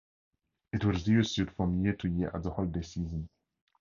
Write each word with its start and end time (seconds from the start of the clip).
It 0.73 0.83
was 0.83 1.07
reissued 1.07 1.51
from 1.51 1.83
year 1.85 1.93
to 1.97 2.07
year 2.09 2.31
at 2.33 2.41
the 2.41 2.49
holiday 2.49 2.81
season. 2.81 3.29